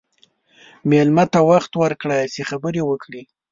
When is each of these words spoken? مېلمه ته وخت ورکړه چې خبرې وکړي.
مېلمه 0.89 1.25
ته 1.33 1.39
وخت 1.51 1.71
ورکړه 1.81 2.17
چې 2.33 2.41
خبرې 2.49 2.81
وکړي. 2.85 3.21